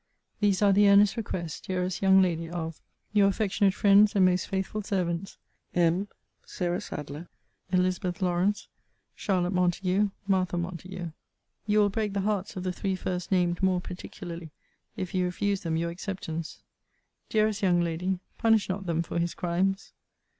These 0.39 0.63
are 0.63 0.73
the 0.73 0.89
earnest 0.89 1.15
requests, 1.15 1.61
dearest 1.61 2.01
young 2.01 2.23
lady, 2.23 2.49
of 2.49 2.81
Your 3.13 3.27
affectionate 3.27 3.75
friends, 3.75 4.15
and 4.15 4.25
most 4.25 4.47
faithful 4.47 4.81
servants, 4.81 5.37
M. 5.75 6.07
SARAH 6.43 6.81
SADLEIR. 6.81 7.27
ELIZ. 7.71 8.03
LAWRANCE. 8.03 8.67
CHARL. 9.15 9.51
MONTAGUE. 9.51 10.09
MARTH. 10.25 10.53
MONTAGUE. 10.53 11.13
You 11.67 11.77
will 11.79 11.89
break 11.89 12.13
the 12.13 12.21
hearts 12.21 12.55
of 12.55 12.63
the 12.63 12.73
three 12.73 12.95
first 12.95 13.31
named 13.31 13.61
more 13.61 13.79
particularly, 13.79 14.49
if 14.97 15.13
you 15.13 15.23
refuse 15.25 15.61
them 15.61 15.77
your 15.77 15.91
acceptance. 15.91 16.63
Dearest 17.29 17.61
young 17.61 17.79
lady, 17.79 18.17
punish 18.39 18.69
not 18.69 18.87
them 18.87 19.03
for 19.03 19.19
his 19.19 19.35
crimes. 19.35 19.93